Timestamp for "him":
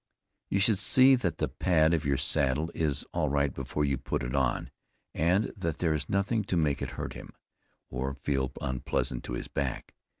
7.13-7.35